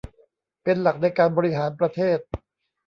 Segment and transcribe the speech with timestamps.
[0.63, 2.19] เป็นหลักในการบริหารประเทศ